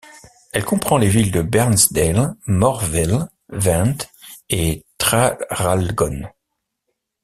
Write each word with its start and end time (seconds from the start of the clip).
Elle 0.51 0.65
comprend 0.65 0.97
les 0.97 1.09
villes 1.09 1.31
de 1.31 1.43
Bairnsdale, 1.43 2.33
Morwell, 2.47 3.27
Vente 3.49 4.09
et 4.49 4.83
Traralgon. 4.97 6.23